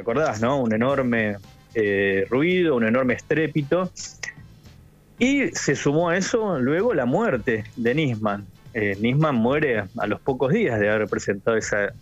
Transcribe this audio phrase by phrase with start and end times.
[0.00, 0.62] ¿te acordás, no?
[0.62, 1.36] Un enorme
[1.74, 3.90] eh, ruido, un enorme estrépito.
[5.18, 8.46] Y se sumó a eso luego la muerte de Nisman.
[8.72, 11.92] Eh, Nisman muere a los pocos días de haber presentado esa,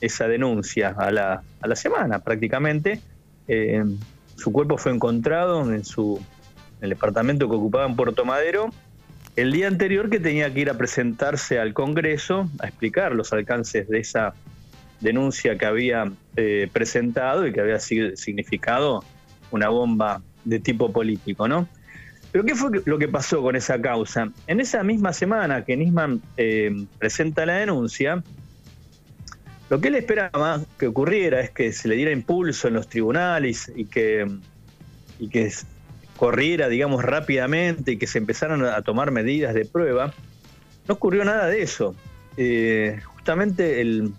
[0.00, 3.00] esa denuncia, a la, a la semana prácticamente.
[3.48, 3.84] Eh,
[4.36, 6.24] su cuerpo fue encontrado en, su,
[6.78, 8.70] en el departamento que ocupaba en Puerto Madero
[9.34, 13.88] el día anterior que tenía que ir a presentarse al Congreso a explicar los alcances
[13.88, 14.34] de esa
[15.00, 19.04] denuncia que había eh, presentado y que había significado
[19.50, 21.68] una bomba de tipo político, ¿no?
[22.32, 24.30] Pero ¿qué fue lo que pasó con esa causa?
[24.46, 28.22] En esa misma semana que Nisman eh, presenta la denuncia,
[29.70, 33.72] lo que él esperaba que ocurriera es que se le diera impulso en los tribunales
[33.74, 34.26] y que,
[35.18, 35.52] y que
[36.16, 40.12] corriera, digamos, rápidamente y que se empezaran a tomar medidas de prueba,
[40.86, 41.94] no ocurrió nada de eso.
[42.36, 44.12] Eh, justamente el,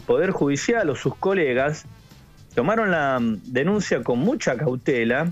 [0.00, 1.84] Poder Judicial o sus colegas
[2.54, 5.30] tomaron la denuncia con mucha cautela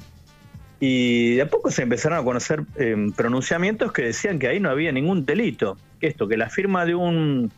[0.80, 4.70] y de a poco se empezaron a conocer eh, pronunciamientos que decían que ahí no
[4.70, 5.76] había ningún delito.
[6.00, 7.52] Esto, que la firma de un,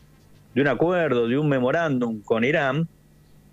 [0.53, 2.87] de un acuerdo, de un memorándum con Irán,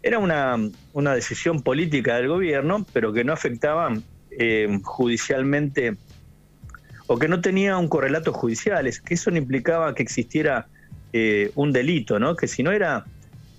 [0.02, 0.56] era una,
[0.92, 3.92] una decisión política del gobierno, pero que no afectaba
[4.30, 5.96] eh, judicialmente
[7.06, 10.68] o que no tenía un correlato judicial, es que eso no implicaba que existiera
[11.12, 12.36] eh, un delito, ¿no?
[12.36, 13.04] que si no era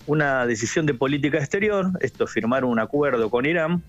[0.08, 3.84] una decisión de política exterior, esto firmar un acuerdo con Irán,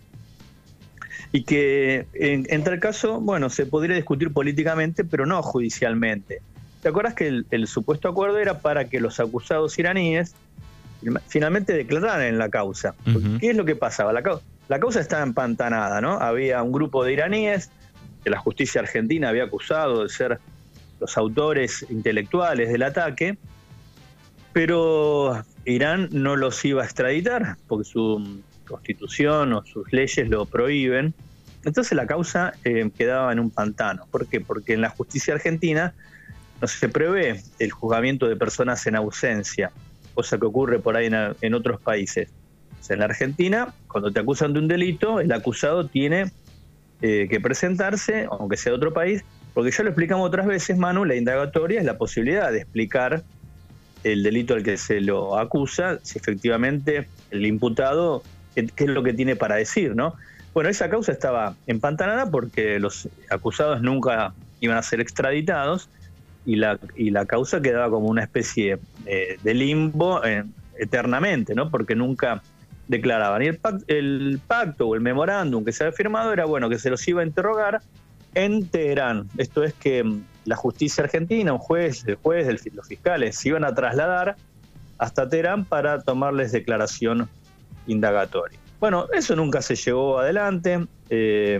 [1.33, 6.43] y que en, tal caso, bueno, se podría discutir políticamente, pero no judicialmente.
[6.83, 10.35] ¿Te acuerdas que el, supuesto acuerdo era para que los acusados iraníes
[11.29, 12.95] finalmente declararan en la causa?
[13.41, 14.13] ¿Qué es lo que pasaba?
[14.13, 16.15] La, causa la causa estaba empantanada, ¿no?
[16.19, 17.71] Había un grupo de iraníes
[18.25, 20.39] que la justicia argentina había acusado de ser
[21.01, 23.37] los autores intelectuales del ataque,
[24.53, 31.15] pero Irán no los iba a extraditar porque su constitución o sus leyes lo prohíben.
[31.65, 34.07] Entonces la causa eh, quedaba en un pantano.
[34.11, 34.41] ¿Por qué?
[34.41, 35.95] Porque en la justicia argentina
[36.61, 39.70] no se prevé el juzgamiento de personas en ausencia,
[40.14, 41.09] cosa que ocurre por ahí
[41.41, 42.29] en otros países
[42.89, 46.33] en la Argentina, cuando te acusan de un delito, el acusado tiene
[47.01, 51.05] eh, que presentarse, aunque sea de otro país, porque ya lo explicamos otras veces, Manu,
[51.05, 53.23] la indagatoria es la posibilidad de explicar
[54.05, 58.23] el delito al que se lo acusa, si efectivamente el imputado,
[58.55, 60.14] qué es lo que tiene para decir, ¿no?
[60.55, 65.89] Bueno, esa causa estaba empantanada porque los acusados nunca iban a ser extraditados
[66.45, 70.45] y la, y la causa quedaba como una especie eh, de limbo eh,
[70.79, 71.70] eternamente, ¿no?
[71.70, 72.42] Porque nunca
[72.89, 73.42] declaraban.
[73.42, 73.46] Y
[73.86, 77.23] el, pacto, o el memorándum que se había firmado era bueno que se los iba
[77.23, 77.80] a interrogar
[78.35, 79.29] en Teherán.
[79.39, 83.64] Esto es que mm, la justicia argentina, un juez, el juez, los fiscales, se iban
[83.64, 84.36] a trasladar
[84.98, 87.29] hasta Teherán para tomarles declaración
[87.86, 88.58] indagatoria.
[88.80, 90.86] Bueno, eso nunca se llevó adelante.
[91.11, 91.58] Eh,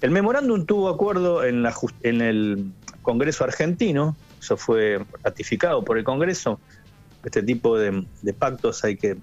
[0.00, 6.04] el memorándum tuvo acuerdo en, la, en el Congreso argentino, eso fue ratificado por el
[6.04, 6.60] Congreso.
[7.24, 8.04] Este tipo de
[8.38, 9.16] pactos hay que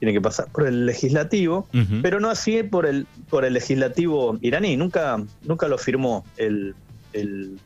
[0.00, 1.68] tiene que pasar por el legislativo,
[2.00, 4.74] pero no así por el, por el legislativo iraní.
[4.78, 6.74] Nunca, nunca lo firmó el,
[7.12, 7.60] el,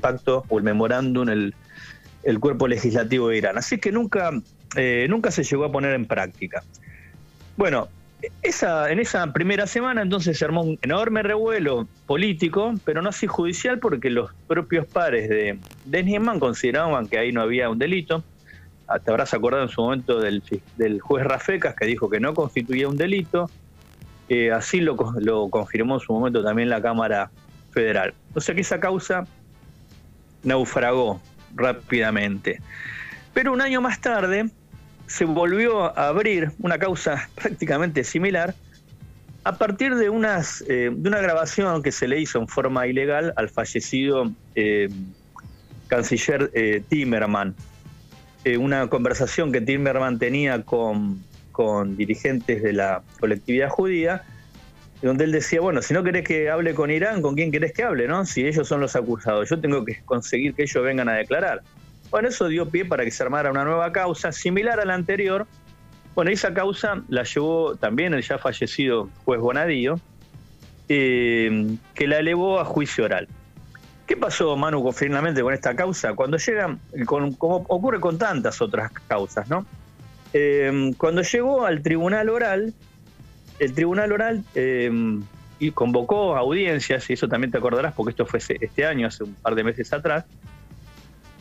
[0.00, 1.54] pacto o el memorándum, el,
[2.22, 3.58] el, cuerpo legislativo de Irán.
[3.58, 4.30] Así que nunca,
[4.76, 6.62] eh, nunca se llegó a poner en práctica.
[7.56, 7.88] Bueno,
[8.42, 13.26] esa, en esa primera semana entonces se armó un enorme revuelo político, pero no así
[13.26, 18.24] judicial, porque los propios pares de Denis consideraban que ahí no había un delito
[18.88, 20.42] Ah, te habrás acordado en su momento del,
[21.00, 23.50] juez Rafecas que dijo que no constituía un delito,
[24.54, 24.96] así lo,
[25.50, 27.30] confirmó en su momento también la Cámara
[27.70, 28.14] Federal.
[28.34, 29.26] O sea que esa causa
[30.42, 31.20] naufragó
[31.54, 32.60] rápidamente.
[33.34, 34.48] Pero un año más tarde
[35.06, 38.54] se volvió a abrir una causa prácticamente similar
[39.44, 43.32] a partir de, unas, eh, de una grabación que se le hizo en forma ilegal
[43.36, 44.90] al fallecido eh,
[45.88, 47.54] canciller eh, Timerman.
[48.44, 54.22] Eh, una conversación que Timmerman tenía con, con dirigentes de la colectividad judía,
[55.02, 57.84] donde él decía, bueno, si no querés que hable con Irán, ¿con quién querés que
[57.84, 58.08] hable?
[58.08, 61.62] no Si ellos son los acusados, yo tengo que conseguir que ellos vengan a declarar.
[62.10, 65.46] Bueno, eso dio pie para que se armara una nueva causa, similar a la anterior.
[66.14, 70.00] Bueno, esa causa la llevó también el ya fallecido juez Bonadío,
[70.88, 73.28] eh, que la elevó a juicio oral.
[74.06, 76.14] ¿Qué pasó, Manu, finalmente con esta causa?
[76.14, 79.66] Cuando llega, como ocurre con tantas otras causas, ¿no?
[80.32, 82.74] Eh, cuando llegó al tribunal oral,
[83.58, 84.90] el tribunal oral eh,
[85.74, 89.54] convocó audiencias, y eso también te acordarás porque esto fue este año, hace un par
[89.54, 90.24] de meses atrás,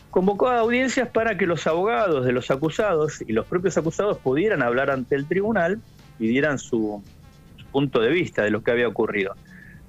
[0.10, 4.90] convocó audiencias para que los abogados de los acusados y los propios acusados pudieran hablar
[4.90, 5.80] ante el tribunal
[6.20, 7.04] y dieran su,
[7.72, 9.36] punto de vista de lo que había ocurrido.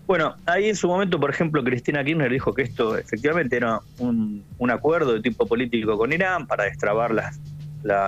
[0.07, 4.45] Bueno, ahí en su momento, por ejemplo, Cristina Kirchner dijo que esto efectivamente era un,
[4.71, 7.15] acuerdo de tipo político con Irán para destrabar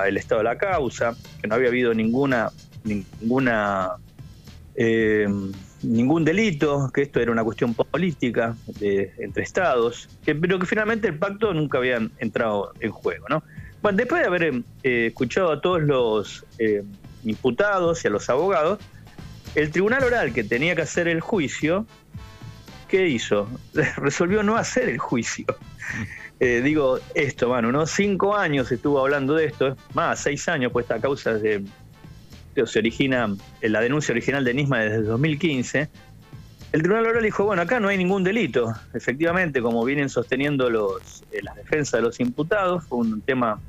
[0.07, 2.51] el estado de la causa, que no había habido ninguna,
[2.85, 3.97] ninguna
[4.75, 5.27] eh,
[5.83, 11.53] ningún delito, que esto era una cuestión política entre estados, pero que finalmente el pacto
[11.55, 13.27] nunca había entrado en juego.
[13.29, 13.43] ¿no?
[13.83, 14.45] Bueno, después de haber
[14.83, 16.83] eh, escuchado a todos los eh,
[17.25, 18.79] imputados y a los abogados,
[19.55, 21.87] el tribunal oral que tenía que hacer el juicio,
[22.89, 23.49] ¿qué hizo?
[23.97, 25.47] Resolvió no hacer el juicio.
[26.41, 27.87] Digo esto, mano, ¿no?
[27.87, 31.63] Cinco años estuvo hablando de esto, más, seis años, pues esta causa de
[32.67, 35.89] se origina, la denuncia original de Nisma desde 2015,
[36.73, 38.73] el Tribunal Oral dijo, bueno, acá no hay ningún delito.
[38.95, 43.61] Efectivamente, como vienen sosteniendo los, eh, las defensas de los imputados, fue un tema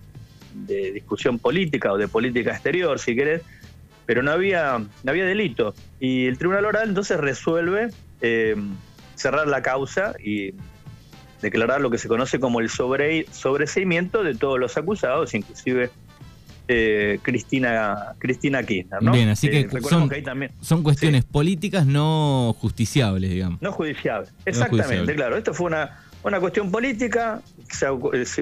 [0.53, 3.41] de discusión política o de política exterior, si querés,
[4.05, 5.73] pero no había, no había delito.
[5.99, 7.89] Y el Tribunal Oral entonces resuelve
[8.21, 8.55] eh,
[9.15, 10.53] cerrar la causa y
[11.41, 15.89] declarar lo que se conoce como el sobre, sobreseimiento de todos los acusados, inclusive
[16.73, 19.03] eh, Cristina, Cristina Kirchner.
[19.03, 19.11] ¿no?
[19.11, 20.09] Bien, así que, eh, son,
[20.61, 23.61] son, cuestiones políticas no justiciables, digamos.
[23.61, 25.37] No judiciables, exactamente, claro.
[25.37, 27.41] Esto fue una, una cuestión política,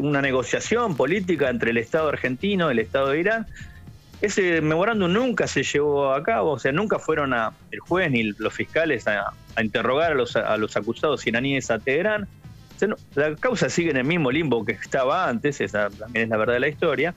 [0.02, 3.48] una negociación política entre el Estado argentino y el Estado de Irán.
[4.22, 8.24] Ese memorándum nunca se llevó a cabo, o sea, nunca fueron a, el juez ni
[8.24, 12.28] los fiscales a, interrogar a los, a los acusados iraníes a Teherán.
[13.16, 16.54] la causa sigue en el mismo limbo que estaba antes, esa también es la verdad
[16.54, 17.16] de la historia.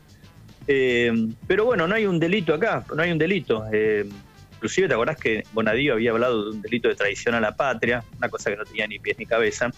[0.66, 1.12] Eh,
[1.46, 3.64] pero bueno, no hay un delito acá, no hay un delito.
[3.72, 4.08] Eh,
[4.54, 8.04] inclusive te acordás que Bonadío había hablado de un delito de traición a la patria,
[8.18, 9.70] una cosa que no tenía ni pies ni cabeza,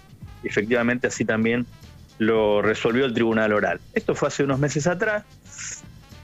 [0.42, 1.66] y efectivamente así también
[2.19, 3.81] lo resolvió el tribunal oral.
[3.94, 5.25] Esto fue hace unos meses atrás.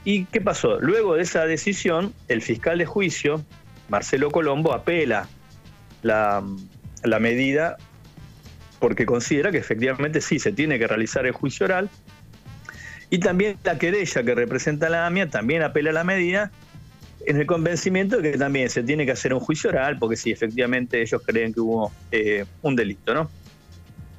[0.03, 0.79] ¿Y qué pasó?
[0.79, 3.43] Luego de esa decisión, el fiscal de juicio,
[3.89, 5.27] Marcelo Colombo, apela
[6.01, 6.43] la,
[7.03, 7.77] la medida
[8.79, 11.89] porque considera que efectivamente sí se tiene que realizar el juicio oral
[13.11, 16.49] y también la querella que representa la AMIA también apela a la medida
[17.27, 20.31] en el convencimiento de que también se tiene que hacer un juicio oral, porque sí,
[20.31, 23.29] efectivamente ellos creen que hubo eh, un delito, ¿no?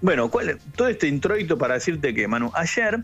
[0.03, 3.01] Bueno, ¿cuál, todo este introito para decirte que, Manu, ayer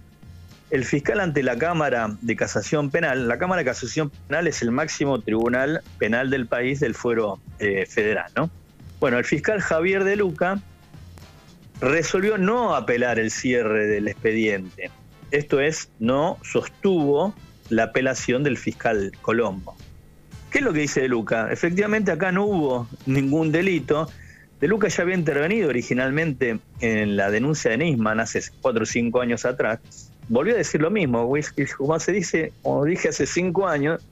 [0.70, 4.70] el fiscal ante la Cámara de Casación Penal, la Cámara de Casación Penal es el
[4.70, 8.50] máximo tribunal penal del país del fuero eh, federal, ¿no?
[9.00, 10.60] Bueno, el fiscal Javier de Luca
[11.80, 14.90] resolvió no apelar el cierre del expediente.
[15.30, 17.34] Esto es, no sostuvo
[17.68, 19.76] la apelación del fiscal Colombo.
[20.50, 21.52] ¿Qué es lo que dice De Luca?
[21.52, 24.08] Efectivamente acá no hubo ningún delito.
[24.60, 29.20] De Luca ya había intervenido originalmente en la denuncia de Nisman hace cuatro o cinco
[29.20, 29.80] años atrás.
[30.28, 31.30] Volvió a decir lo mismo,
[31.76, 34.02] como se dice, como dije hace cinco años,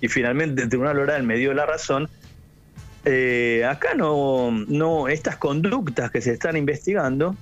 [0.00, 2.08] y finalmente el Tribunal Oral me dio la razón,
[3.04, 7.36] eh, acá no, no, estas conductas que se están investigando,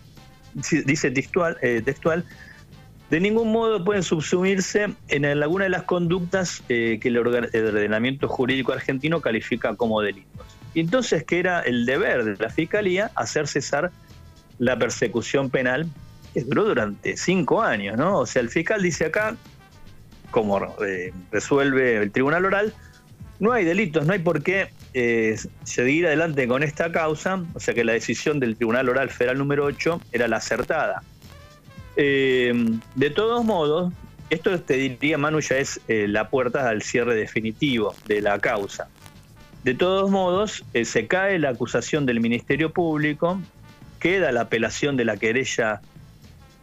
[0.85, 2.25] dice textual, eh, textual
[3.11, 8.73] de ningún modo pueden subsumirse en alguna de las conductas eh, que el, ordenamiento jurídico
[8.73, 10.47] argentino califica como delitos.
[10.75, 13.11] Y entonces, ¿qué era el deber de la Fiscalía?
[13.15, 13.93] Hacer cesar
[14.59, 15.87] la persecución penal
[16.35, 18.19] que duró durante cinco años, ¿no?
[18.19, 19.37] O sea, el fiscal dice acá,
[20.31, 22.75] como eh, resuelve el tribunal oral,
[23.39, 27.75] no hay delitos, no hay por qué eh, seguir adelante con esta causa, o sea
[27.75, 31.03] que la decisión del Tribunal Oral Federal número 8 era la acertada.
[31.97, 32.53] Eh,
[32.95, 33.93] de todos modos,
[34.31, 38.89] esto te diría, Manu, ya es eh, la puerta al cierre definitivo de la causa.
[39.65, 43.41] De todos modos, eh, se cae la acusación del Ministerio Público,
[43.99, 45.81] queda la apelación de la querella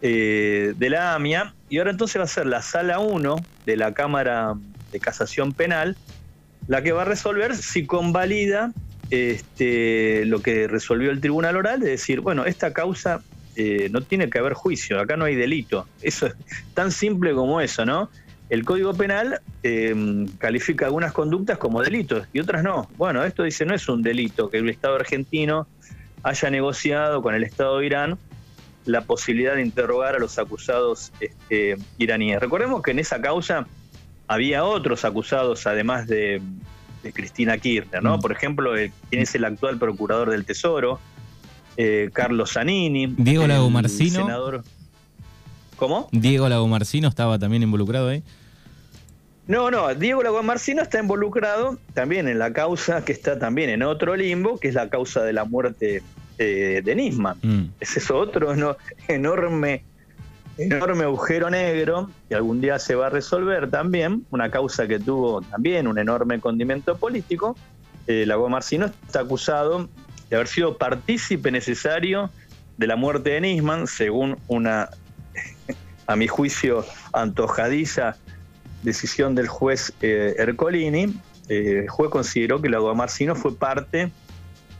[0.02, 4.54] de la AMIA, y ahora entonces va a ser la sala 1 de la Cámara
[4.92, 5.96] de Casación Penal
[6.68, 8.72] la que va a resolver si convalida
[9.10, 13.22] este, lo que resolvió el tribunal oral, de decir, bueno, esta causa
[13.56, 15.88] eh, no tiene que haber juicio, acá no hay delito.
[16.02, 16.36] Eso es
[16.74, 18.10] tan simple como eso, ¿no?
[18.50, 22.90] El Código Penal eh, califica algunas conductas como delitos y otras no.
[22.98, 25.68] Bueno, esto dice no es un delito que el Estado argentino
[26.24, 28.18] haya negociado con el Estado de Irán
[28.86, 32.40] la posibilidad de interrogar a los acusados este, iraníes.
[32.40, 33.66] Recordemos que en esa causa
[34.28, 36.42] había otros acusados además de,
[37.14, 38.18] Cristina Kirchner, ¿no?
[38.18, 38.22] Mm.
[38.22, 38.72] Por ejemplo,
[39.10, 41.00] quien es el actual procurador del Tesoro,
[41.78, 43.08] eh, Carlos Zanini.
[43.18, 44.22] Diego Lago Marcino.
[44.22, 44.64] Senador.
[45.76, 46.08] ¿Cómo?
[46.12, 48.24] Diego Lago Marcino estaba también involucrado ahí.
[49.48, 53.84] No, no, Diego Lago Marcino está involucrado también en la causa que está también en
[53.84, 56.02] otro limbo, que es la causa de la muerte
[56.38, 57.38] eh, de Nisman.
[57.42, 57.64] Mm.
[57.80, 58.56] Ese es otro
[59.10, 59.84] enorme
[60.58, 65.42] enorme agujero negro que algún día se va a resolver también, una causa que tuvo
[65.42, 67.56] también un enorme condimento político.
[68.08, 69.90] Eh, Lago Marcino está acusado
[70.36, 72.30] haber sido partícipe necesario
[72.78, 74.90] de la muerte de Nisman, según una,
[76.08, 78.18] a mi juicio, antojadiza
[78.84, 81.16] decisión del juez eh, Ercolini.
[81.50, 84.12] Eh, el juez consideró que Lago Marcino fue parte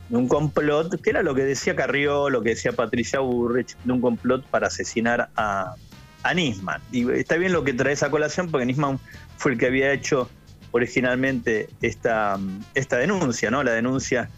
[0.10, 3.92] de un complot, que era lo que decía Carrió, lo que decía Patricia Burrich, de
[3.92, 5.76] un complot para asesinar a,
[6.34, 6.82] Nisman.
[6.92, 8.98] Y está bien lo que trae esa colación, porque Nisman
[9.38, 10.30] fue el que había hecho
[10.72, 12.40] originalmente esta,
[12.76, 13.62] esta denuncia, ¿no?
[13.62, 14.30] La denuncia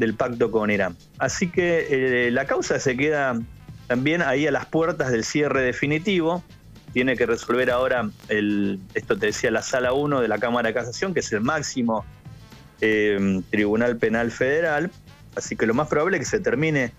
[0.00, 0.96] del pacto con Irán.
[1.18, 3.38] Así que eh, la causa se queda
[3.86, 6.42] también ahí a las puertas del cierre definitivo.
[6.94, 10.74] Tiene que resolver ahora el, esto te decía, la sala 1 de la Cámara de
[10.74, 12.04] Casación, que es el máximo
[12.80, 14.90] eh, Tribunal Penal Federal.
[15.36, 16.92] Así que lo más probable es que se termine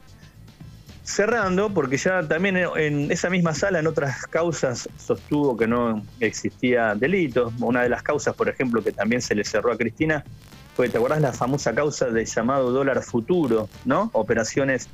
[1.03, 6.93] cerrando, porque ya también en esa misma sala, en otras causas, sostuvo que no existía
[6.93, 7.51] delito.
[7.59, 10.23] Una de las causas, por ejemplo, que también se le cerró a Cristina,
[10.81, 14.09] fue, ¿te acordás la famosa causa del llamado dólar futuro, ¿no?
[14.13, 14.89] Operaciones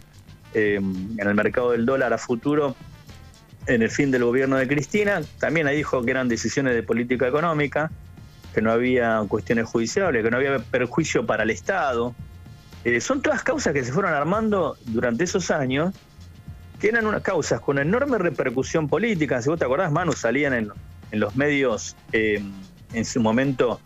[0.53, 2.75] eh, en el mercado del dólar a futuro
[3.67, 5.21] en el fin del gobierno de Cristina.
[5.39, 7.89] También ahí dijo que eran decisiones de política económica,
[8.53, 12.13] que no había cuestiones judiciales, que no había perjuicio para el Estado,
[12.83, 15.95] eh, son todas causas que se fueron armando durante esos años,
[16.81, 19.41] que eran unas causas con enorme repercusión política.
[19.41, 20.69] Si vos te acordás, Manu, salían en,
[21.11, 22.43] los medios eh,
[22.91, 23.79] en su momento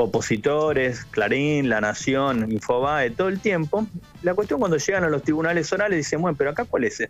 [0.00, 3.86] opositores, Clarín, La Nación, Infobae, todo el tiempo.
[4.22, 7.06] La cuestión cuando llegan a los tribunales orales dicen, bueno, pero acá cuál es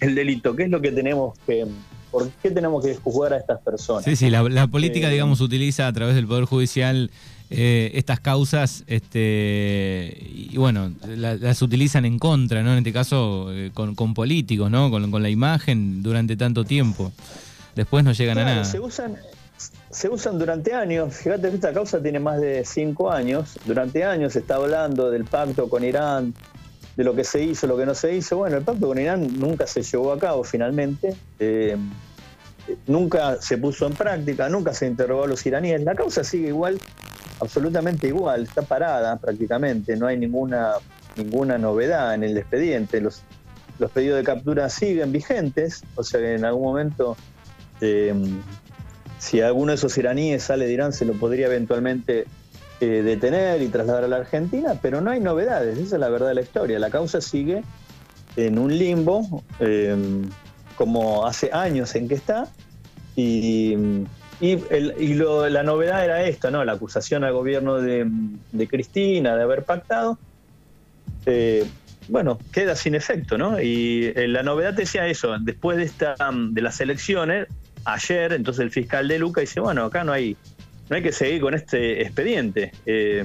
[0.00, 1.66] el delito, qué es lo que tenemos que,
[2.10, 4.04] por qué tenemos que juzgar a estas personas.
[4.04, 7.10] Sí, sí, la, política, eh, digamos, utiliza a través del Poder Judicial
[7.50, 12.72] eh, estas causas este, y bueno, las utilizan en contra, ¿no?
[12.72, 14.90] En este caso eh, con, políticos, ¿no?
[14.90, 17.12] Con, la imagen durante tanto tiempo.
[17.74, 18.64] Después no llegan a nada.
[18.64, 19.16] Se usan,
[19.90, 21.14] se usan durante años.
[21.14, 23.58] Fíjate que esta causa tiene más de cinco años.
[23.64, 26.34] Durante años se está hablando del pacto con Irán,
[26.96, 28.38] de lo que se hizo, lo que no se hizo.
[28.38, 31.14] Bueno, el pacto con Irán nunca se llevó a cabo finalmente.
[31.38, 31.76] Eh,
[32.86, 35.82] nunca se puso en práctica, nunca se interrogó a los iraníes.
[35.82, 36.80] La causa sigue igual
[37.40, 40.74] absolutamente igual, está parada prácticamente, no hay ninguna,
[41.16, 43.00] ninguna novedad en el expediente.
[43.00, 43.22] Los,
[43.78, 47.16] los pedidos de captura siguen vigentes, o sea que en algún momento,
[47.80, 48.14] eh,
[49.20, 52.26] si alguno de esos iraníes sale de Irán, se lo podría eventualmente
[52.80, 56.28] eh, detener y trasladar a la Argentina, pero no hay novedades, esa es la verdad
[56.28, 56.80] de la historia.
[56.80, 57.62] La causa sigue
[58.34, 59.94] en un limbo, eh,
[60.74, 62.48] como hace años en que está,
[63.14, 63.76] y
[64.40, 66.64] y, la novedad era esto, ¿no?
[66.64, 68.08] La acusación al gobierno de,
[68.68, 70.18] Cristina de haber pactado.
[71.26, 71.66] Eh,
[72.08, 73.60] bueno, queda sin efecto, ¿no?
[73.60, 77.48] Y eh, la novedad decía eso, después de esta de las elecciones,
[77.84, 80.36] ayer, entonces el fiscal de Luca dice, bueno, acá no hay,
[80.88, 82.72] no hay que seguir con este expediente.
[82.86, 83.24] Eh,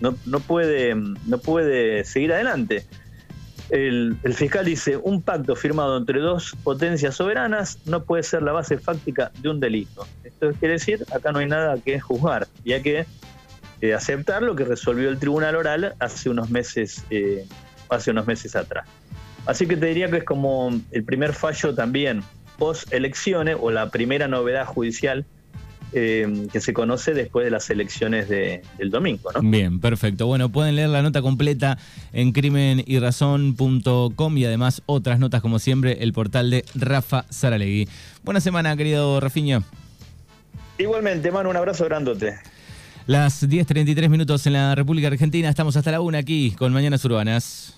[0.00, 2.86] no, no, puede, no puede seguir adelante
[3.70, 8.78] el, fiscal dice, un pacto firmado entre dos potencias soberanas no puede ser la base
[8.78, 10.06] fáctica de un delito.
[10.24, 13.06] Esto quiere decir, acá no hay nada que juzgar y hay que
[13.80, 17.46] eh, aceptar lo que resolvió el tribunal oral hace unos meses, eh,
[17.88, 18.86] hace unos meses atrás.
[19.46, 22.22] Así que te diría que es como el primer fallo también
[22.60, 25.24] post elecciones o la primera novedad judicial
[25.92, 29.32] eh, que se conoce después de las elecciones del domingo.
[29.32, 29.40] ¿no?
[29.42, 30.28] Bien, perfecto.
[30.28, 31.78] Bueno, pueden leer la nota completa
[32.12, 37.88] en crimenyrazón.com y además otras notas, como siempre, el portal de Rafa Saralegui.
[38.22, 39.64] Buena semana, querido Rafiña.
[40.78, 42.38] Igualmente, Manu, un abrazo grandote.
[43.06, 47.74] Las 10.33 minutos en la República Argentina, estamos hasta la una aquí con Mañanas Urbanas.